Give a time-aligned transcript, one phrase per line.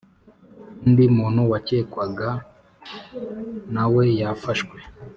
[0.85, 2.29] undi muntu wacyekwaga
[3.73, 4.77] nawe yafashwe